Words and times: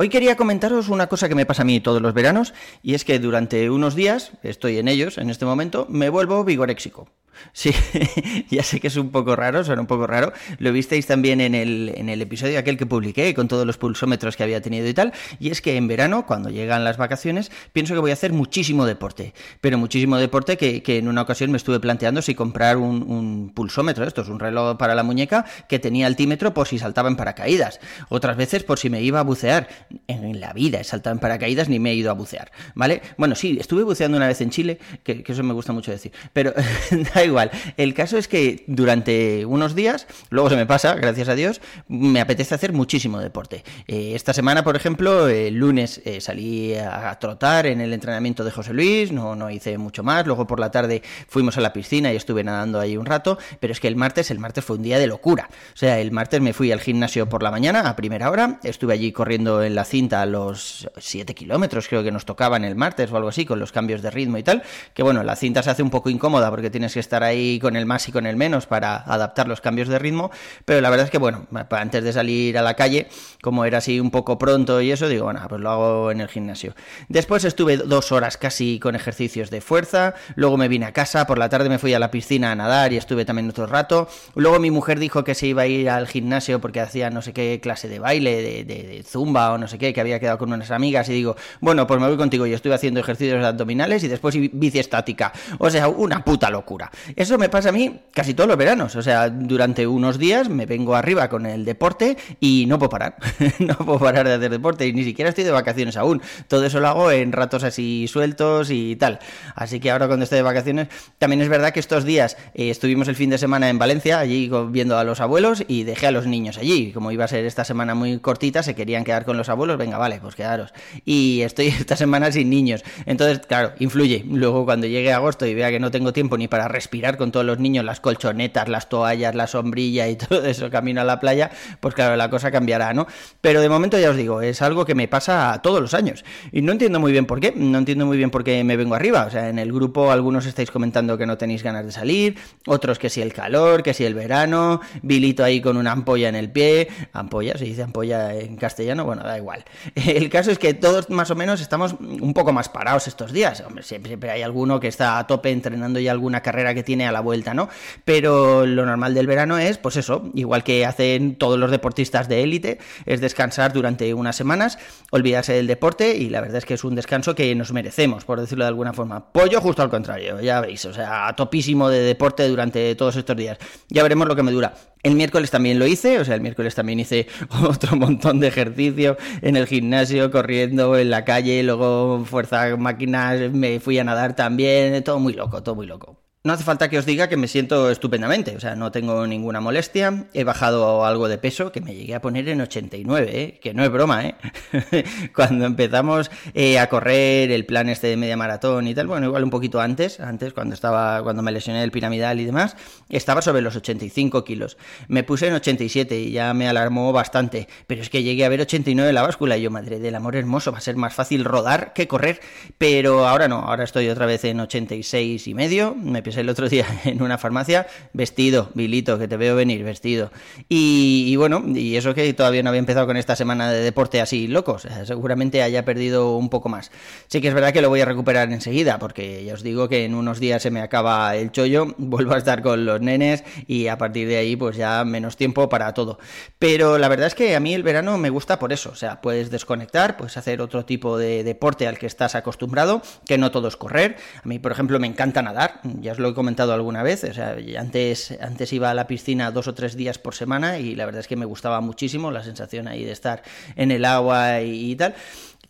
Hoy 0.00 0.08
quería 0.08 0.34
comentaros 0.34 0.88
una 0.88 1.08
cosa 1.08 1.28
que 1.28 1.34
me 1.34 1.44
pasa 1.44 1.60
a 1.60 1.66
mí 1.66 1.78
todos 1.78 2.00
los 2.00 2.14
veranos, 2.14 2.54
y 2.82 2.94
es 2.94 3.04
que 3.04 3.18
durante 3.18 3.68
unos 3.68 3.94
días, 3.94 4.32
estoy 4.42 4.78
en 4.78 4.88
ellos 4.88 5.18
en 5.18 5.28
este 5.28 5.44
momento, 5.44 5.86
me 5.90 6.08
vuelvo 6.08 6.42
vigoréxico. 6.42 7.06
Sí, 7.52 7.72
ya 8.50 8.62
sé 8.62 8.80
que 8.80 8.88
es 8.88 8.96
un 8.96 9.10
poco 9.10 9.36
raro, 9.36 9.64
suena 9.64 9.80
un 9.80 9.86
poco 9.86 10.06
raro. 10.06 10.32
Lo 10.58 10.72
visteis 10.72 11.06
también 11.06 11.40
en 11.40 11.54
el, 11.54 11.92
en 11.96 12.08
el 12.08 12.22
episodio 12.22 12.58
aquel 12.58 12.76
que 12.76 12.86
publiqué 12.86 13.34
con 13.34 13.48
todos 13.48 13.66
los 13.66 13.78
pulsómetros 13.78 14.36
que 14.36 14.42
había 14.42 14.60
tenido 14.60 14.86
y 14.88 14.94
tal. 14.94 15.12
Y 15.38 15.50
es 15.50 15.60
que 15.60 15.76
en 15.76 15.88
verano, 15.88 16.26
cuando 16.26 16.50
llegan 16.50 16.84
las 16.84 16.96
vacaciones, 16.96 17.50
pienso 17.72 17.94
que 17.94 18.00
voy 18.00 18.10
a 18.10 18.14
hacer 18.14 18.32
muchísimo 18.32 18.86
deporte. 18.86 19.34
Pero 19.60 19.78
muchísimo 19.78 20.16
deporte 20.18 20.56
que, 20.56 20.82
que 20.82 20.98
en 20.98 21.08
una 21.08 21.22
ocasión 21.22 21.50
me 21.50 21.56
estuve 21.56 21.80
planteando 21.80 22.22
si 22.22 22.34
comprar 22.34 22.76
un, 22.76 23.02
un, 23.02 23.52
pulsómetro, 23.54 24.04
esto 24.04 24.22
es 24.22 24.28
un 24.28 24.38
reloj 24.38 24.76
para 24.76 24.94
la 24.94 25.02
muñeca, 25.02 25.44
que 25.68 25.78
tenía 25.78 26.06
altímetro 26.06 26.54
por 26.54 26.68
si 26.68 26.78
saltaba 26.78 27.08
en 27.08 27.16
paracaídas. 27.16 27.80
Otras 28.08 28.36
veces 28.36 28.64
por 28.64 28.78
si 28.78 28.90
me 28.90 29.02
iba 29.02 29.20
a 29.20 29.24
bucear. 29.24 29.68
En 30.06 30.40
la 30.40 30.52
vida 30.52 30.80
he 30.80 30.84
saltado 30.84 31.14
en 31.14 31.20
paracaídas 31.20 31.68
ni 31.68 31.78
me 31.78 31.90
he 31.90 31.94
ido 31.94 32.10
a 32.10 32.14
bucear. 32.14 32.50
¿Vale? 32.74 33.02
Bueno, 33.16 33.34
sí, 33.34 33.56
estuve 33.60 33.82
buceando 33.82 34.16
una 34.16 34.28
vez 34.28 34.40
en 34.40 34.50
Chile, 34.50 34.78
que, 35.02 35.24
eso 35.26 35.42
me 35.42 35.54
gusta 35.54 35.72
mucho 35.72 35.90
decir. 35.90 36.12
Pero 36.32 36.52
da. 37.14 37.29
El 37.76 37.94
caso 37.94 38.18
es 38.18 38.28
que 38.28 38.64
durante 38.66 39.44
unos 39.46 39.74
días, 39.74 40.06
luego 40.30 40.50
se 40.50 40.56
me 40.56 40.66
pasa, 40.66 40.94
gracias 40.94 41.28
a 41.28 41.34
Dios, 41.34 41.60
me 41.88 42.20
apetece 42.20 42.54
hacer 42.54 42.72
muchísimo 42.72 43.18
deporte. 43.20 43.64
Eh, 43.86 44.12
esta 44.14 44.32
semana, 44.32 44.64
por 44.64 44.76
ejemplo, 44.76 45.28
el 45.28 45.54
lunes 45.54 46.00
eh, 46.04 46.20
salí 46.20 46.74
a, 46.74 47.18
trotar 47.18 47.66
en 47.66 47.80
el 47.80 47.92
entrenamiento 47.92 48.44
de 48.44 48.50
José 48.50 48.72
Luis, 48.72 49.12
no, 49.12 49.34
no 49.34 49.50
hice 49.50 49.78
mucho 49.78 50.02
más. 50.02 50.26
Luego 50.26 50.46
por 50.46 50.60
la 50.60 50.70
tarde 50.70 51.02
fuimos 51.28 51.56
a 51.58 51.60
la 51.60 51.72
piscina 51.72 52.12
y 52.12 52.16
estuve 52.16 52.44
nadando 52.44 52.80
ahí 52.80 52.96
un 52.96 53.06
rato. 53.06 53.38
Pero 53.58 53.72
es 53.72 53.80
que 53.80 53.88
el 53.88 53.96
martes, 53.96 54.30
el 54.30 54.38
martes 54.38 54.64
fue 54.64 54.76
un 54.76 54.82
día 54.82 54.98
de 54.98 55.06
locura. 55.06 55.48
O 55.74 55.76
sea, 55.76 55.98
el 55.98 56.12
martes 56.12 56.40
me 56.40 56.52
fui 56.52 56.72
al 56.72 56.80
gimnasio 56.80 57.28
por 57.28 57.42
la 57.42 57.50
mañana 57.50 57.80
a 57.80 57.96
primera 57.96 58.30
hora. 58.30 58.60
Estuve 58.62 58.94
allí 58.94 59.12
corriendo 59.12 59.62
en 59.62 59.74
la 59.74 59.84
cinta 59.84 60.24
los 60.26 60.88
7 60.96 61.34
kilómetros, 61.34 61.88
creo 61.88 62.02
que 62.02 62.12
nos 62.12 62.24
tocaban 62.24 62.64
el 62.64 62.76
martes 62.76 63.10
o 63.12 63.16
algo 63.16 63.28
así, 63.28 63.44
con 63.44 63.58
los 63.58 63.72
cambios 63.72 64.02
de 64.02 64.10
ritmo 64.10 64.38
y 64.38 64.42
tal. 64.42 64.62
Que 64.94 65.02
bueno, 65.02 65.22
la 65.22 65.36
cinta 65.36 65.62
se 65.62 65.70
hace 65.70 65.82
un 65.82 65.90
poco 65.90 66.10
incómoda 66.10 66.50
porque 66.50 66.70
tienes 66.70 66.94
que 66.94 67.00
estar 67.00 67.09
ahí 67.18 67.58
con 67.58 67.76
el 67.76 67.86
más 67.86 68.08
y 68.08 68.12
con 68.12 68.26
el 68.26 68.36
menos 68.36 68.66
para 68.66 68.96
adaptar 68.96 69.48
los 69.48 69.60
cambios 69.60 69.88
de 69.88 69.98
ritmo, 69.98 70.30
pero 70.64 70.80
la 70.80 70.90
verdad 70.90 71.06
es 71.06 71.10
que, 71.10 71.18
bueno, 71.18 71.46
antes 71.70 72.04
de 72.04 72.12
salir 72.12 72.56
a 72.56 72.62
la 72.62 72.74
calle, 72.74 73.08
como 73.42 73.64
era 73.64 73.78
así 73.78 74.00
un 74.00 74.10
poco 74.10 74.38
pronto 74.38 74.80
y 74.80 74.92
eso, 74.92 75.08
digo, 75.08 75.24
bueno, 75.24 75.40
pues 75.48 75.60
lo 75.60 75.70
hago 75.70 76.10
en 76.10 76.20
el 76.20 76.28
gimnasio. 76.28 76.74
Después 77.08 77.44
estuve 77.44 77.76
dos 77.76 78.12
horas 78.12 78.36
casi 78.36 78.78
con 78.78 78.94
ejercicios 78.94 79.50
de 79.50 79.60
fuerza, 79.60 80.14
luego 80.36 80.56
me 80.56 80.68
vine 80.68 80.86
a 80.86 80.92
casa, 80.92 81.26
por 81.26 81.38
la 81.38 81.48
tarde 81.48 81.68
me 81.68 81.78
fui 81.78 81.94
a 81.94 81.98
la 81.98 82.10
piscina 82.10 82.52
a 82.52 82.54
nadar 82.54 82.92
y 82.92 82.96
estuve 82.96 83.24
también 83.24 83.48
otro 83.48 83.66
rato, 83.66 84.08
luego 84.34 84.58
mi 84.58 84.70
mujer 84.70 84.98
dijo 84.98 85.24
que 85.24 85.34
se 85.34 85.46
iba 85.48 85.62
a 85.62 85.66
ir 85.66 85.90
al 85.90 86.06
gimnasio 86.06 86.60
porque 86.60 86.80
hacía 86.80 87.10
no 87.10 87.22
sé 87.22 87.32
qué 87.32 87.60
clase 87.60 87.88
de 87.88 87.98
baile, 87.98 88.42
de, 88.42 88.64
de 88.64 89.02
zumba 89.02 89.52
o 89.52 89.58
no 89.58 89.68
sé 89.68 89.78
qué, 89.78 89.92
que 89.92 90.00
había 90.00 90.20
quedado 90.20 90.38
con 90.38 90.52
unas 90.52 90.70
amigas 90.70 91.08
y 91.08 91.12
digo, 91.12 91.36
bueno, 91.60 91.86
pues 91.86 92.00
me 92.00 92.06
voy 92.06 92.16
contigo, 92.16 92.46
yo 92.46 92.56
estuve 92.56 92.74
haciendo 92.74 93.00
ejercicios 93.00 93.44
abdominales 93.44 94.02
y 94.04 94.08
después 94.08 94.36
bici 94.52 94.78
estática, 94.78 95.32
o 95.58 95.70
sea, 95.70 95.88
una 95.88 96.24
puta 96.24 96.50
locura. 96.50 96.90
Eso 97.16 97.38
me 97.38 97.48
pasa 97.48 97.70
a 97.70 97.72
mí 97.72 98.00
casi 98.12 98.34
todos 98.34 98.48
los 98.48 98.56
veranos. 98.56 98.96
O 98.96 99.02
sea, 99.02 99.28
durante 99.30 99.86
unos 99.86 100.18
días 100.18 100.48
me 100.48 100.66
vengo 100.66 100.94
arriba 100.94 101.28
con 101.28 101.46
el 101.46 101.64
deporte 101.64 102.16
y 102.40 102.66
no 102.66 102.78
puedo 102.78 102.90
parar. 102.90 103.16
no 103.58 103.76
puedo 103.76 103.98
parar 103.98 104.26
de 104.26 104.34
hacer 104.34 104.50
deporte 104.50 104.86
y 104.86 104.92
ni 104.92 105.04
siquiera 105.04 105.30
estoy 105.30 105.44
de 105.44 105.50
vacaciones 105.50 105.96
aún. 105.96 106.22
Todo 106.48 106.64
eso 106.64 106.80
lo 106.80 106.88
hago 106.88 107.10
en 107.10 107.32
ratos 107.32 107.64
así 107.64 108.06
sueltos 108.08 108.70
y 108.70 108.96
tal. 108.96 109.18
Así 109.54 109.80
que 109.80 109.90
ahora 109.90 110.06
cuando 110.06 110.24
estoy 110.24 110.36
de 110.36 110.42
vacaciones, 110.42 110.88
también 111.18 111.40
es 111.40 111.48
verdad 111.48 111.72
que 111.72 111.80
estos 111.80 112.04
días 112.04 112.36
eh, 112.54 112.70
estuvimos 112.70 113.08
el 113.08 113.16
fin 113.16 113.30
de 113.30 113.38
semana 113.38 113.68
en 113.68 113.78
Valencia, 113.78 114.18
allí 114.18 114.50
viendo 114.68 114.98
a 114.98 115.04
los 115.04 115.20
abuelos 115.20 115.64
y 115.66 115.84
dejé 115.84 116.06
a 116.06 116.10
los 116.10 116.26
niños 116.26 116.58
allí. 116.58 116.92
Como 116.92 117.12
iba 117.12 117.24
a 117.24 117.28
ser 117.28 117.44
esta 117.44 117.64
semana 117.64 117.94
muy 117.94 118.18
cortita, 118.18 118.62
se 118.62 118.74
querían 118.74 119.04
quedar 119.04 119.24
con 119.24 119.36
los 119.36 119.48
abuelos. 119.48 119.78
Venga, 119.78 119.98
vale, 119.98 120.20
pues 120.20 120.34
quedaros. 120.34 120.72
Y 121.04 121.42
estoy 121.42 121.66
esta 121.80 121.96
semana 121.96 122.30
sin 122.30 122.50
niños. 122.50 122.84
Entonces, 123.06 123.40
claro, 123.46 123.72
influye. 123.78 124.24
Luego 124.28 124.64
cuando 124.64 124.86
llegue 124.86 125.12
agosto 125.12 125.46
y 125.46 125.54
vea 125.54 125.70
que 125.70 125.80
no 125.80 125.90
tengo 125.90 126.12
tiempo 126.12 126.36
ni 126.36 126.46
para 126.46 126.68
respirar 126.68 126.89
con 127.16 127.30
todos 127.30 127.46
los 127.46 127.58
niños, 127.58 127.84
las 127.84 128.00
colchonetas, 128.00 128.68
las 128.68 128.88
toallas, 128.88 129.34
la 129.34 129.46
sombrilla 129.46 130.08
y 130.08 130.16
todo 130.28 130.44
eso 130.44 130.70
camino 130.70 131.00
a 131.00 131.04
la 131.04 131.20
playa, 131.20 131.50
pues 131.80 131.94
claro, 131.94 132.16
la 132.16 132.28
cosa 132.28 132.50
cambiará, 132.50 132.92
¿no? 132.92 133.06
Pero 133.40 133.60
de 133.60 133.68
momento 133.68 133.98
ya 133.98 134.10
os 134.10 134.16
digo, 134.16 134.42
es 134.42 134.60
algo 134.60 134.84
que 134.84 134.94
me 134.94 135.08
pasa 135.08 135.60
todos 135.62 135.80
los 135.80 135.94
años. 135.94 136.24
Y 136.52 136.62
no 136.62 136.72
entiendo 136.72 137.00
muy 137.00 137.12
bien 137.12 137.26
por 137.26 137.40
qué, 137.40 137.52
no 137.54 137.78
entiendo 137.78 138.06
muy 138.06 138.16
bien 138.16 138.30
por 138.30 138.44
qué 138.44 138.64
me 138.64 138.76
vengo 138.76 138.94
arriba. 138.94 139.24
O 139.26 139.30
sea, 139.30 139.48
en 139.48 139.58
el 139.58 139.72
grupo 139.72 140.10
algunos 140.10 140.46
estáis 140.46 140.70
comentando 140.70 141.16
que 141.16 141.26
no 141.26 141.38
tenéis 141.38 141.62
ganas 141.62 141.86
de 141.86 141.92
salir, 141.92 142.36
otros 142.66 142.98
que 142.98 143.08
si 143.08 143.22
el 143.22 143.32
calor, 143.32 143.82
que 143.82 143.94
si 143.94 144.04
el 144.04 144.14
verano, 144.14 144.80
Vilito 145.02 145.44
ahí 145.44 145.60
con 145.60 145.76
una 145.76 145.92
ampolla 145.92 146.28
en 146.28 146.34
el 146.34 146.50
pie, 146.50 146.88
ampolla, 147.12 147.56
se 147.56 147.64
dice 147.64 147.82
ampolla 147.82 148.34
en 148.34 148.56
castellano, 148.56 149.04
bueno, 149.04 149.22
da 149.22 149.36
igual. 149.38 149.64
El 149.94 150.28
caso 150.28 150.50
es 150.50 150.58
que 150.58 150.74
todos 150.74 151.08
más 151.10 151.30
o 151.30 151.34
menos 151.34 151.60
estamos 151.60 151.94
un 152.00 152.34
poco 152.34 152.52
más 152.52 152.68
parados 152.68 153.06
estos 153.06 153.32
días. 153.32 153.62
Hombre, 153.66 153.82
siempre, 153.84 154.10
siempre 154.10 154.30
hay 154.30 154.42
alguno 154.42 154.80
que 154.80 154.88
está 154.88 155.18
a 155.18 155.26
tope 155.26 155.50
entrenando 155.50 156.00
ya 156.00 156.12
alguna 156.12 156.42
carrera 156.42 156.74
que 156.74 156.79
tiene 156.82 157.06
a 157.06 157.12
la 157.12 157.20
vuelta, 157.20 157.54
¿no? 157.54 157.68
Pero 158.04 158.66
lo 158.66 158.86
normal 158.86 159.14
del 159.14 159.26
verano 159.26 159.58
es, 159.58 159.78
pues 159.78 159.96
eso, 159.96 160.30
igual 160.34 160.64
que 160.64 160.86
hacen 160.86 161.36
todos 161.36 161.58
los 161.58 161.70
deportistas 161.70 162.28
de 162.28 162.42
élite, 162.42 162.78
es 163.06 163.20
descansar 163.20 163.72
durante 163.72 164.12
unas 164.14 164.36
semanas, 164.36 164.78
olvidarse 165.10 165.52
del 165.52 165.66
deporte 165.66 166.16
y 166.16 166.30
la 166.30 166.40
verdad 166.40 166.58
es 166.58 166.64
que 166.64 166.74
es 166.74 166.84
un 166.84 166.94
descanso 166.94 167.34
que 167.34 167.54
nos 167.54 167.72
merecemos, 167.72 168.24
por 168.24 168.40
decirlo 168.40 168.64
de 168.64 168.68
alguna 168.68 168.92
forma. 168.92 169.32
Pollo 169.32 169.60
justo 169.60 169.82
al 169.82 169.90
contrario, 169.90 170.40
ya 170.40 170.60
veis, 170.60 170.84
o 170.84 170.92
sea, 170.92 171.34
topísimo 171.36 171.88
de 171.88 172.00
deporte 172.00 172.46
durante 172.48 172.94
todos 172.94 173.16
estos 173.16 173.36
días. 173.36 173.58
Ya 173.88 174.02
veremos 174.02 174.28
lo 174.28 174.36
que 174.36 174.42
me 174.42 174.52
dura. 174.52 174.74
El 175.02 175.14
miércoles 175.14 175.50
también 175.50 175.78
lo 175.78 175.86
hice, 175.86 176.18
o 176.18 176.24
sea, 176.24 176.34
el 176.34 176.42
miércoles 176.42 176.74
también 176.74 177.00
hice 177.00 177.26
otro 177.68 177.96
montón 177.96 178.40
de 178.40 178.48
ejercicio 178.48 179.16
en 179.40 179.56
el 179.56 179.66
gimnasio, 179.66 180.30
corriendo 180.30 180.96
en 180.98 181.10
la 181.10 181.24
calle, 181.24 181.62
luego 181.62 182.24
fuerza 182.26 182.76
máquinas, 182.76 183.50
me 183.52 183.80
fui 183.80 183.98
a 183.98 184.04
nadar 184.04 184.36
también, 184.36 185.02
todo 185.02 185.18
muy 185.18 185.32
loco, 185.32 185.62
todo 185.62 185.74
muy 185.74 185.86
loco. 185.86 186.19
No 186.42 186.54
hace 186.54 186.64
falta 186.64 186.88
que 186.88 186.96
os 186.96 187.04
diga 187.04 187.28
que 187.28 187.36
me 187.36 187.48
siento 187.48 187.90
estupendamente, 187.90 188.56
o 188.56 188.60
sea, 188.60 188.74
no 188.74 188.90
tengo 188.90 189.26
ninguna 189.26 189.60
molestia, 189.60 190.24
he 190.32 190.42
bajado 190.42 191.04
algo 191.04 191.28
de 191.28 191.36
peso, 191.36 191.70
que 191.70 191.82
me 191.82 191.94
llegué 191.94 192.14
a 192.14 192.22
poner 192.22 192.48
en 192.48 192.62
89, 192.62 193.30
¿eh? 193.30 193.60
que 193.60 193.74
no 193.74 193.84
es 193.84 193.90
broma, 193.90 194.24
¿eh? 194.24 194.34
cuando 195.34 195.66
empezamos 195.66 196.30
eh, 196.54 196.78
a 196.78 196.88
correr 196.88 197.50
el 197.50 197.66
plan 197.66 197.90
este 197.90 198.06
de 198.06 198.16
media 198.16 198.38
maratón 198.38 198.88
y 198.88 198.94
tal, 198.94 199.06
bueno, 199.06 199.26
igual 199.26 199.44
un 199.44 199.50
poquito 199.50 199.82
antes, 199.82 200.18
antes 200.18 200.54
cuando 200.54 200.72
estaba, 200.72 201.22
cuando 201.22 201.42
me 201.42 201.52
lesioné 201.52 201.84
el 201.84 201.90
piramidal 201.90 202.40
y 202.40 202.46
demás, 202.46 202.74
estaba 203.10 203.42
sobre 203.42 203.60
los 203.60 203.76
85 203.76 204.42
kilos, 204.42 204.78
me 205.08 205.24
puse 205.24 205.46
en 205.46 205.52
87 205.52 206.18
y 206.18 206.30
ya 206.30 206.54
me 206.54 206.70
alarmó 206.70 207.12
bastante, 207.12 207.68
pero 207.86 208.00
es 208.00 208.08
que 208.08 208.22
llegué 208.22 208.46
a 208.46 208.48
ver 208.48 208.62
89 208.62 209.10
en 209.10 209.14
la 209.14 209.20
báscula 209.20 209.58
y 209.58 209.62
yo, 209.64 209.70
madre 209.70 209.98
del 209.98 210.14
amor 210.14 210.36
hermoso, 210.36 210.72
va 210.72 210.78
a 210.78 210.80
ser 210.80 210.96
más 210.96 211.12
fácil 211.12 211.44
rodar 211.44 211.92
que 211.92 212.08
correr, 212.08 212.40
pero 212.78 213.28
ahora 213.28 213.46
no, 213.46 213.58
ahora 213.58 213.84
estoy 213.84 214.08
otra 214.08 214.24
vez 214.24 214.42
en 214.44 214.60
86 214.60 215.46
y 215.46 215.52
medio, 215.52 215.94
me 215.94 216.22
el 216.36 216.48
otro 216.48 216.68
día 216.68 216.86
en 217.04 217.22
una 217.22 217.38
farmacia, 217.38 217.86
vestido, 218.12 218.70
Vilito, 218.74 219.18
que 219.18 219.28
te 219.28 219.36
veo 219.36 219.56
venir, 219.56 219.84
vestido. 219.84 220.30
Y, 220.68 221.34
bueno, 221.36 221.62
y 221.66 221.96
eso 221.96 222.14
que 222.14 222.32
todavía 222.34 222.62
no 222.62 222.70
había 222.70 222.80
empezado 222.80 223.06
con 223.06 223.16
esta 223.16 223.36
semana 223.36 223.70
de 223.70 223.80
deporte 223.80 224.20
así 224.20 224.46
locos, 224.46 224.86
seguramente 225.04 225.62
haya 225.62 225.84
perdido 225.84 226.36
un 226.36 226.48
poco 226.48 226.68
más. 226.68 226.90
Sí 227.28 227.40
que 227.40 227.48
es 227.48 227.54
verdad 227.54 227.72
que 227.72 227.82
lo 227.82 227.88
voy 227.88 228.00
a 228.00 228.04
recuperar 228.04 228.52
enseguida, 228.52 228.98
porque 228.98 229.44
ya 229.44 229.54
os 229.54 229.62
digo 229.62 229.88
que 229.88 230.04
en 230.04 230.14
unos 230.14 230.40
días 230.40 230.62
se 230.62 230.70
me 230.70 230.80
acaba 230.80 231.36
el 231.36 231.52
chollo, 231.52 231.94
vuelvo 231.98 232.34
a 232.34 232.38
estar 232.38 232.62
con 232.62 232.84
los 232.84 233.00
nenes 233.00 233.44
y 233.66 233.88
a 233.88 233.98
partir 233.98 234.28
de 234.28 234.36
ahí 234.36 234.56
pues 234.56 234.76
ya 234.76 235.04
menos 235.04 235.36
tiempo 235.36 235.68
para 235.68 235.92
todo. 235.94 236.18
Pero 236.58 236.98
la 236.98 237.08
verdad 237.08 237.26
es 237.26 237.34
que 237.34 237.56
a 237.56 237.60
mí 237.60 237.74
el 237.74 237.82
verano 237.82 238.18
me 238.18 238.30
gusta 238.30 238.58
por 238.58 238.72
eso, 238.72 238.90
o 238.90 238.94
sea, 238.94 239.20
puedes 239.20 239.50
desconectar, 239.50 240.16
puedes 240.16 240.36
hacer 240.36 240.60
otro 240.60 240.84
tipo 240.84 241.18
de 241.18 241.44
deporte 241.44 241.86
al 241.86 241.98
que 241.98 242.06
estás 242.06 242.34
acostumbrado, 242.34 243.02
que 243.26 243.38
no 243.38 243.50
todo 243.50 243.68
es 243.68 243.76
correr. 243.76 244.16
A 244.42 244.48
mí, 244.48 244.58
por 244.58 244.72
ejemplo, 244.72 244.98
me 244.98 245.06
encanta 245.06 245.42
nadar, 245.42 245.80
ya 246.00 246.12
os 246.12 246.18
lo 246.20 246.28
he 246.30 246.34
comentado 246.34 246.72
alguna 246.72 247.02
vez, 247.02 247.24
o 247.24 247.34
sea, 247.34 247.56
antes, 247.78 248.36
antes 248.40 248.72
iba 248.72 248.90
a 248.90 248.94
la 248.94 249.06
piscina 249.06 249.50
dos 249.50 249.66
o 249.68 249.74
tres 249.74 249.96
días 249.96 250.18
por 250.18 250.34
semana 250.34 250.78
y 250.78 250.94
la 250.94 251.06
verdad 251.06 251.20
es 251.20 251.26
que 251.26 251.36
me 251.36 251.46
gustaba 251.46 251.80
muchísimo 251.80 252.30
la 252.30 252.44
sensación 252.44 252.88
ahí 252.88 253.04
de 253.04 253.12
estar 253.12 253.42
en 253.76 253.90
el 253.90 254.04
agua 254.04 254.60
y, 254.62 254.94
tal 254.96 255.14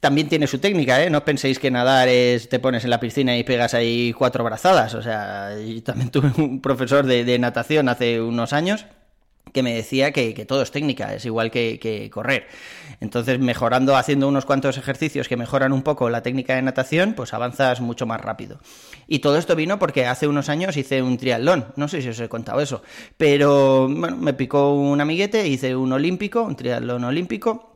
también 0.01 0.31
tiene 0.31 0.47
su 0.47 0.59
técnica, 0.59 1.03
¿eh? 1.05 1.11
No 1.11 1.27
penséis 1.27 1.59
que 1.59 1.71
nadar 1.71 2.09
es 2.09 2.49
te 2.49 2.59
pones 2.59 2.85
en 2.85 2.91
la 2.91 3.01
piscina 3.01 3.37
y 3.37 3.45
pegas 3.45 3.75
ahí 3.75 4.15
cuatro 4.17 4.43
brazadas. 4.43 4.95
O 4.95 5.03
sea, 5.03 5.55
yo 5.59 5.83
también 5.83 6.11
tuve 6.11 6.33
un 6.43 6.63
profesor 6.63 7.05
de, 7.05 7.23
de 7.23 7.39
natación 7.39 7.87
hace 7.91 8.19
unos 8.19 8.55
años 8.55 8.87
que 9.53 9.63
me 9.63 9.75
decía 9.75 10.13
que, 10.13 10.33
todo 10.47 10.63
es 10.63 10.71
técnica, 10.71 11.15
es 11.15 11.25
igual 11.25 11.51
que, 11.51 12.11
correr. 12.13 12.47
Entonces, 13.01 13.39
mejorando, 13.39 13.97
haciendo 13.97 14.29
unos 14.29 14.45
cuantos 14.45 14.79
ejercicios 14.79 15.29
que 15.29 15.37
mejoran 15.37 15.73
un 15.73 15.83
poco 15.83 16.11
la 16.11 16.23
técnica 16.23 16.55
de 16.55 16.63
natación, 16.63 17.15
pues 17.15 17.35
avanzas 17.35 17.81
mucho 17.81 18.07
más 18.07 18.21
rápido. 18.21 18.59
Y 19.07 19.21
todo 19.21 19.37
esto 19.37 19.57
vino 19.57 19.79
porque 19.79 20.07
hace 20.07 20.29
unos 20.29 20.49
años 20.49 20.77
hice 20.77 21.03
un 21.03 21.19
triatlón, 21.19 21.67
no 21.77 21.89
sé 21.89 22.03
si 22.03 22.09
os 22.09 22.21
he 22.21 22.29
contado 22.29 22.61
eso, 22.61 22.83
pero 23.17 23.89
bueno, 23.89 24.17
me 24.17 24.35
picó 24.35 24.75
un 24.75 25.01
amiguete, 25.01 25.49
hice 25.49 25.75
un 25.75 25.93
olímpico, 25.93 26.43
un 26.43 26.57
triatlón 26.57 27.05
olímpico, 27.05 27.70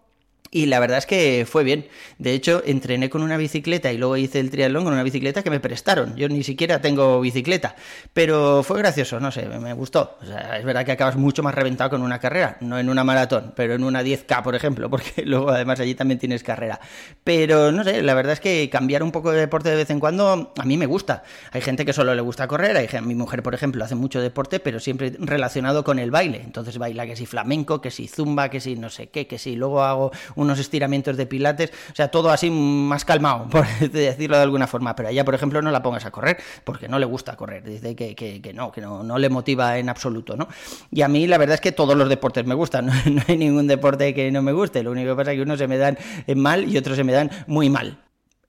y 0.55 0.67
la 0.67 0.79
verdad 0.79 0.99
es 0.99 1.06
que 1.06 1.47
fue 1.51 1.65
bien. 1.65 1.89
De 2.19 2.33
hecho, 2.33 2.62
entrené 2.65 3.11
con 3.11 3.23
una 3.23 3.37
bicicleta 3.37 3.93
y 3.93 3.99
luego 3.99 4.17
hice 4.17 4.39
el 4.39 4.51
triatlón 4.51 4.85
con 4.85 4.93
una 4.93 5.03
bicicleta 5.03 5.43
que 5.43 5.51
me 5.51 5.59
prestaron. 5.59 6.15
Yo 6.15 6.29
ni 6.29 6.45
siquiera 6.45 6.81
tengo 6.81 7.21
bicicleta, 7.21 7.75
pero 8.12 8.62
fue 8.62 8.79
gracioso, 8.79 9.19
no 9.19 9.33
sé, 9.33 9.47
me 9.49 9.73
gustó. 9.73 10.17
O 10.23 10.25
sea, 10.25 10.56
es 10.56 10.65
verdad 10.65 10.87
que 10.87 10.93
acabas 10.93 11.17
mucho 11.17 11.43
más 11.43 11.56
reventado 11.56 11.91
con 11.91 12.03
una 12.03 12.21
carrera, 12.21 12.56
no 12.61 12.79
en 12.79 12.89
una 12.89 13.03
maratón, 13.03 13.53
pero 13.56 13.75
en 13.75 13.83
una 13.83 14.05
10K, 14.05 14.45
por 14.45 14.55
ejemplo, 14.55 14.89
porque 14.95 15.25
luego 15.25 15.51
además 15.51 15.81
allí 15.81 15.97
también 15.97 16.21
tienes 16.21 16.45
carrera. 16.45 16.79
Pero 17.25 17.73
no 17.73 17.83
sé, 17.83 18.01
la 18.03 18.15
verdad 18.15 18.35
es 18.35 18.41
que 18.41 18.71
cambiar 18.71 19.03
un 19.03 19.11
poco 19.11 19.33
de 19.33 19.41
deporte 19.41 19.71
de 19.71 19.77
vez 19.77 19.91
en 19.91 19.99
cuando 19.99 20.53
a 20.56 20.65
mí 20.65 20.77
me 20.77 20.87
gusta. 20.87 21.25
Hay 21.51 21.62
gente 21.62 21.85
que 21.85 21.93
solo 21.93 22.15
le 22.15 22.21
gusta 22.21 22.47
correr, 22.47 22.77
hay 22.77 22.89
mi 23.03 23.17
mujer, 23.17 23.43
por 23.43 23.55
ejemplo, 23.55 23.85
hace 23.85 23.97
mucho 23.97 24.21
deporte, 24.21 24.61
pero 24.61 24.79
siempre 24.79 25.17
relacionado 25.19 25.83
con 25.83 25.99
el 25.99 26.12
baile. 26.12 26.43
Entonces 26.45 26.79
baila 26.79 27.06
que 27.06 27.17
si 27.17 27.27
flamenco, 27.27 27.81
que 27.81 27.91
si 27.91 28.06
zumba, 28.06 28.51
que 28.51 28.61
si 28.61 28.77
no 28.77 28.89
sé 28.89 29.09
qué, 29.09 29.27
que 29.27 29.41
si 29.41 29.56
luego 29.56 29.83
hago 29.83 30.12
unos 30.44 30.58
estiramientos 30.58 31.17
de 31.17 31.26
pilates, 31.26 31.70
o 31.91 31.94
sea, 31.94 32.08
todo 32.08 32.31
así 32.31 32.50
más 32.50 33.05
calmado, 33.05 33.49
por 33.50 33.67
decirlo 33.67 34.37
de 34.37 34.43
alguna 34.43 34.67
forma. 34.67 34.94
Pero 34.94 35.08
ella, 35.08 35.25
por 35.25 35.35
ejemplo, 35.35 35.61
no 35.62 35.70
la 35.70 35.82
pongas 35.82 36.05
a 36.05 36.11
correr, 36.11 36.38
porque 36.64 36.88
no 36.88 36.99
le 36.99 37.06
gusta 37.06 37.37
correr, 37.37 37.64
dice 37.64 37.96
que, 37.96 38.14
que, 38.14 38.52
no, 38.52 38.70
que 38.70 38.81
no, 38.81 39.02
no 39.02 39.19
le 39.19 39.29
motiva 39.29 39.79
en 39.79 39.88
absoluto, 39.88 40.37
¿no? 40.37 40.49
Y 40.91 41.02
a 41.02 41.08
mí 41.08 41.26
la 41.26 41.38
verdad 41.38 41.55
es 41.55 41.61
que 41.61 41.73
todos 41.73 41.96
los 41.96 42.08
deportes 42.08 42.44
me 42.46 42.55
gustan, 42.55 42.87
no, 43.06 43.23
hay 43.26 43.37
ningún 43.37 43.67
deporte 43.67 44.14
que 44.14 44.31
no 44.31 44.43
me 44.43 44.52
guste, 44.52 44.82
lo 44.82 44.91
único 44.91 45.11
que 45.11 45.17
pasa 45.17 45.32
es 45.32 45.37
que 45.37 45.43
unos 45.43 45.58
se 45.58 45.67
me 45.67 45.79
dan 45.79 45.99
mal 46.37 46.69
y 46.69 46.76
otros 46.79 46.96
se 46.96 47.05
me 47.05 47.12
dan 47.12 47.31
muy 47.46 47.70
mal. 47.70 48.04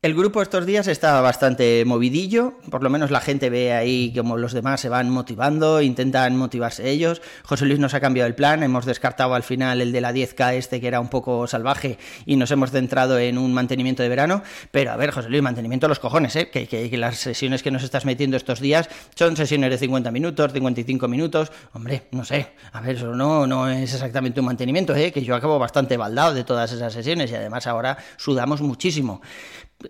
El 0.06 0.13
grupo 0.13 0.44
estos 0.44 0.68
días 0.68 0.86
está 0.86 1.19
bastante 1.22 1.84
movidillo, 1.84 2.54
por 2.69 2.84
lo 2.84 2.92
menos 2.92 3.10
la 3.10 3.22
gente 3.22 3.50
ve 3.50 3.74
ahí 3.74 4.13
como 4.16 4.38
los 4.38 4.54
demás 4.54 4.80
se 4.80 4.88
van 4.88 5.10
motivando, 5.10 5.81
intentan 5.81 6.38
motivarse 6.38 6.92
ellos. 6.92 7.24
José 7.44 7.66
Luis 7.66 7.80
nos 7.80 7.96
ha 7.96 8.00
cambiado 8.00 8.28
el 8.28 8.36
plan, 8.36 8.62
hemos 8.62 8.86
descartado 8.86 9.34
al 9.34 9.42
final 9.42 9.81
el 9.81 9.92
de 9.92 10.02
la 10.02 10.13
10K 10.13 10.54
este 10.54 10.80
que 10.80 10.88
era 10.88 11.00
un 11.00 11.07
poco 11.07 11.48
salvaje 11.48 11.98
y 12.28 12.36
nos 12.36 12.52
hemos 12.52 12.69
centrado 12.69 13.18
en 13.18 13.40
un 13.40 13.52
mantenimiento 13.52 14.04
de 14.04 14.10
verano. 14.10 14.44
Pero 14.69 14.92
a 14.92 14.96
ver, 14.96 15.10
José 15.10 15.28
Luis, 15.28 15.42
mantenimiento 15.42 15.88
a 15.88 15.90
los 15.90 15.98
cojones, 15.98 16.36
¿eh? 16.36 16.52
que, 16.52 16.68
que, 16.68 16.98
las 16.98 17.18
sesiones 17.18 17.63
que 17.63 17.72
nos 17.72 17.81
estás 17.81 18.06
metiendo 18.06 18.38
estos 18.38 18.60
días 18.60 18.88
son 19.16 19.36
sesiones 19.36 19.72
de 19.72 19.80
50 19.80 20.12
minutos, 20.12 20.54
55 20.54 21.07
minutos. 21.07 21.52
Hombre, 21.74 22.04
no 22.12 22.24
sé, 22.24 22.50
a 22.74 22.80
ver, 22.80 22.98
eso 22.98 23.16
no, 23.16 23.48
no 23.48 23.68
es 23.72 23.92
exactamente 23.92 24.40
un 24.40 24.46
mantenimiento, 24.46 24.96
¿eh? 24.96 25.12
que 25.12 25.24
yo 25.24 25.34
acabo 25.34 25.57
bastante 25.57 25.98
baldado 25.98 26.36
de 26.36 26.44
todas 26.44 26.72
esas 26.72 26.94
sesiones 26.94 27.31
y 27.31 27.36
además 27.36 27.66
ahora 27.66 27.98
sudamos 28.18 28.62
muchísimo. 28.62 29.24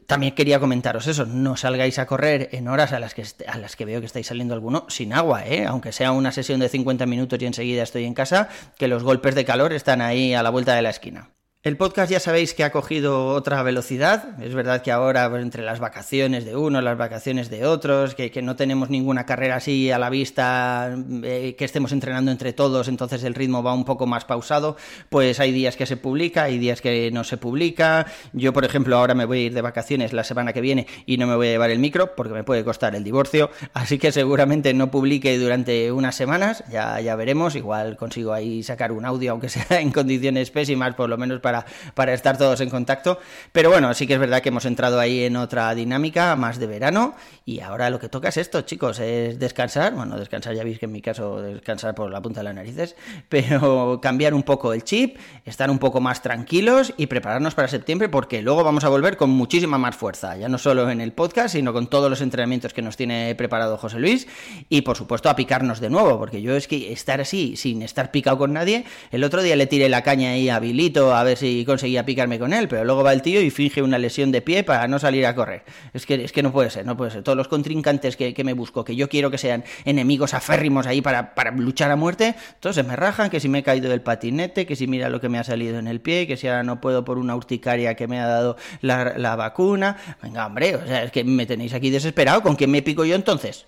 También 0.08 0.36
quería 0.36 0.60
comentaros 0.60 1.08
eso, 1.08 1.26
no 1.26 1.58
salgáis 1.58 2.00
a 2.00 2.06
correr 2.06 2.50
en 2.52 2.68
horas 2.68 2.94
a 2.94 3.00
las 3.00 3.14
que, 3.14 3.24
a 3.48 3.58
las 3.58 3.76
que 3.76 3.86
veo 3.86 4.00
que 4.00 4.06
estáis 4.06 4.28
saliendo 4.28 4.54
alguno 4.54 4.86
sin 4.90 5.14
agua, 5.14 5.46
¿eh? 5.46 5.66
aunque 5.66 5.92
sea 5.92 6.12
una 6.12 6.32
sesión 6.32 6.60
de 6.60 6.70
50 6.70 7.06
minutos 7.06 7.42
y 7.42 7.46
enseguida 7.46 7.84
estoy 7.84 8.06
en 8.06 8.14
casa, 8.14 8.50
que 8.78 8.88
los 8.88 9.04
golpes 9.04 9.36
de 9.36 9.46
calor 9.46 9.74
están 9.74 10.02
ahí 10.02 10.34
a 10.34 10.44
la 10.44 10.50
vuelta 10.50 10.76
de 10.76 10.82
la 10.82 10.90
esquina. 10.90 11.30
El 11.66 11.78
podcast 11.78 12.12
ya 12.12 12.20
sabéis 12.20 12.54
que 12.54 12.64
ha 12.64 12.72
cogido 12.72 13.30
otra 13.30 13.64
velocidad. 13.64 14.40
Es 14.40 14.54
verdad 14.54 14.84
que 14.84 14.92
ahora, 14.92 15.26
entre 15.42 15.64
las 15.64 15.80
vacaciones 15.80 16.46
de 16.46 16.56
uno, 16.56 16.80
las 16.80 16.96
vacaciones 16.96 17.50
de 17.50 17.66
otros, 17.66 18.14
que, 18.14 18.32
no 18.44 18.56
tenemos 18.56 18.92
ninguna 18.92 19.26
carrera 19.26 19.56
así 19.56 19.90
a 19.90 19.98
la 19.98 20.12
vista, 20.12 20.96
eh, 21.24 21.56
que 21.58 21.66
estemos 21.66 21.92
entrenando 21.92 22.30
entre 22.30 22.54
todos, 22.54 22.88
entonces 22.88 23.24
el 23.24 23.34
ritmo 23.34 23.64
va 23.64 23.74
un 23.74 23.84
poco 23.84 24.06
más 24.06 24.26
pausado, 24.26 24.78
pues 25.10 25.40
hay 25.40 25.52
días 25.52 25.76
que 25.76 25.88
se 25.88 25.98
publica, 25.98 26.44
hay 26.44 26.60
días 26.60 26.82
que 26.82 27.10
no 27.10 27.24
se 27.24 27.38
publica. 27.38 28.06
Yo, 28.32 28.54
por 28.54 28.64
ejemplo, 28.64 28.96
ahora 28.96 29.16
me 29.16 29.26
voy 29.26 29.40
a 29.40 29.42
ir 29.46 29.54
de 29.56 29.62
vacaciones 29.64 30.14
la 30.14 30.24
semana 30.24 30.54
que 30.54 30.62
viene 30.62 30.86
y 31.08 31.18
no 31.18 31.26
me 31.26 31.36
voy 31.36 31.48
a 31.48 31.52
llevar 31.54 31.72
el 31.72 31.80
micro 31.80 32.16
porque 32.16 32.34
me 32.36 32.44
puede 32.44 32.64
costar 32.64 32.96
el 32.96 33.04
divorcio, 33.04 33.50
así 33.74 33.98
que 33.98 34.12
seguramente 34.12 34.72
no 34.76 34.92
publique 34.92 35.36
durante 35.40 35.92
unas 35.92 36.14
semanas, 36.14 36.64
ya, 36.72 37.02
ya 37.02 37.16
veremos, 37.16 37.56
igual 37.56 37.98
consigo 37.98 38.34
ahí 38.34 38.62
sacar 38.62 38.92
un 38.92 39.04
audio, 39.04 39.32
aunque 39.32 39.50
sea 39.50 39.66
en 39.82 39.92
condiciones 39.92 40.52
pésimas, 40.52 40.94
por 40.94 41.10
lo 41.10 41.18
menos 41.18 41.40
para 41.40 41.55
para, 41.94 42.14
estar 42.14 42.38
todos 42.38 42.60
en 42.62 42.70
contacto. 42.70 43.20
Pero 43.52 43.70
bueno, 43.70 43.94
sí 43.94 44.08
que 44.08 44.14
es 44.14 44.20
verdad 44.20 44.42
que 44.42 44.50
hemos 44.50 44.66
entrado 44.66 45.00
ahí 45.00 45.24
en 45.24 45.36
otra 45.36 45.74
dinámica 45.76 46.36
más 46.36 46.60
de 46.60 46.68
verano 46.68 47.16
y 47.46 47.60
ahora 47.60 47.90
lo 47.90 48.00
que 48.00 48.10
toca 48.10 48.30
es 48.30 48.38
esto, 48.38 48.62
chicos, 48.62 49.00
es 49.00 49.40
descansar. 49.40 49.94
Bueno, 49.94 50.18
descansar 50.18 50.56
ya 50.56 50.64
veis 50.64 50.80
que 50.80 50.86
en 50.86 50.92
mi 50.92 51.02
caso 51.02 51.42
descansar 51.42 51.94
por 51.94 52.12
la 52.12 52.22
punta 52.22 52.40
de 52.40 52.46
las 52.46 52.56
narices, 52.56 52.96
pero 53.30 54.00
cambiar 54.02 54.34
un 54.34 54.44
poco 54.44 54.74
el 54.74 54.84
chip, 54.84 55.18
estar 55.46 55.70
un 55.70 55.80
poco 55.80 56.02
más 56.02 56.22
tranquilos 56.22 56.94
y 56.98 57.08
prepararnos 57.08 57.56
para 57.56 57.68
septiembre 57.68 58.10
porque 58.10 58.42
luego 58.42 58.64
vamos 58.64 58.84
a 58.84 58.90
volver 58.90 59.18
con 59.18 59.30
muchísima 59.30 59.78
más 59.78 59.96
fuerza, 59.96 60.38
ya 60.38 60.50
no 60.50 60.58
solo 60.58 60.90
en 60.90 61.02
el 61.02 61.12
podcast, 61.12 61.54
sino 61.54 61.74
con 61.74 61.88
todos 61.88 62.10
los 62.10 62.22
entrenamientos 62.22 62.74
que 62.74 62.82
nos 62.82 62.98
tiene 62.98 63.36
preparado 63.36 63.78
José 63.78 64.00
Luis 64.00 64.28
y 64.70 64.82
por 64.82 64.98
supuesto 64.98 65.30
a 65.30 65.36
picarnos 65.36 65.80
de 65.80 65.90
nuevo, 65.90 66.18
porque 66.18 66.42
yo 66.42 66.56
es 66.56 66.68
que 66.68 66.92
estar 66.92 67.22
así 67.22 67.56
sin 67.56 67.82
estar 67.82 68.12
picado 68.12 68.38
con 68.38 68.54
nadie, 68.54 68.86
el 69.12 69.24
otro 69.24 69.42
día 69.42 69.56
le 69.56 69.68
tiré 69.68 69.90
la 69.90 70.02
caña 70.02 70.32
ahí 70.32 70.50
a 70.50 70.60
Bilito 70.60 71.16
a 71.16 71.24
ver 71.24 71.38
si 71.38 71.45
y 71.50 71.66
conseguía 71.66 72.06
picarme 72.06 72.40
con 72.40 72.54
él, 72.54 72.68
pero 72.68 72.84
luego 72.84 73.04
va 73.04 73.14
el 73.14 73.22
tío 73.22 73.42
y 73.42 73.50
finge 73.50 73.82
una 73.82 73.98
lesión 73.98 74.32
de 74.32 74.42
pie 74.42 74.64
para 74.64 74.88
no 74.88 75.00
salir 75.00 75.26
a 75.26 75.36
correr. 75.36 75.64
Es 75.94 76.06
que, 76.06 76.16
es 76.24 76.32
que 76.32 76.44
no 76.44 76.52
puede 76.52 76.70
ser, 76.70 76.86
no 76.86 76.98
puede 76.98 77.12
ser. 77.12 77.24
Todos 77.24 77.38
los 77.38 77.48
contrincantes 77.48 78.16
que, 78.18 78.44
me 78.44 78.54
busco, 78.54 78.84
que 78.84 78.96
yo 78.96 79.10
quiero 79.10 79.32
que 79.32 79.38
sean 79.38 79.64
enemigos 79.86 80.34
aférrimos 80.34 80.88
ahí 80.88 81.02
para, 81.02 81.34
luchar 81.58 81.92
a 81.92 81.96
muerte, 81.96 82.36
todos 82.60 82.76
se 82.76 82.84
me 82.84 82.96
rajan, 82.96 83.30
que 83.30 83.40
si 83.40 83.50
me 83.50 83.60
he 83.60 83.64
caído 83.64 83.90
del 83.90 84.02
patinete, 84.02 84.66
que 84.66 84.76
si 84.76 84.88
mira 84.88 85.10
lo 85.10 85.22
que 85.22 85.30
me 85.30 85.40
ha 85.40 85.44
salido 85.44 85.80
en 85.80 85.88
el 85.88 86.02
pie, 86.02 86.28
que 86.28 86.38
si 86.38 86.48
ahora 86.48 86.64
no 86.64 86.82
puedo 86.82 87.06
por 87.06 87.18
una 87.18 87.36
urticaria 87.36 87.96
que 87.96 88.08
me 88.08 88.20
ha 88.20 88.28
dado 88.28 88.58
la, 88.82 89.36
vacuna. 89.36 89.98
Venga, 90.22 90.46
hombre, 90.46 90.76
o 90.76 90.86
sea, 90.86 91.04
es 91.04 91.12
que 91.12 91.24
me 91.24 91.46
tenéis 91.46 91.74
aquí 91.74 91.90
desesperado. 91.90 92.42
¿Con 92.42 92.56
quién 92.56 92.72
me 92.72 92.82
pico 92.82 93.06
yo 93.06 93.16
entonces? 93.16 93.66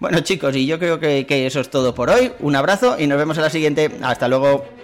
Bueno 0.00 0.20
chicos, 0.20 0.56
y 0.56 0.66
yo 0.66 0.78
creo 0.78 0.98
que, 0.98 1.24
que 1.26 1.46
eso 1.46 1.60
es 1.60 1.70
todo 1.70 1.94
por 1.94 2.10
hoy. 2.10 2.32
Un 2.40 2.56
abrazo 2.56 2.96
y 2.98 3.06
nos 3.06 3.18
vemos 3.18 3.36
en 3.36 3.42
la 3.42 3.50
siguiente. 3.50 3.90
Hasta 4.02 4.28
luego. 4.28 4.83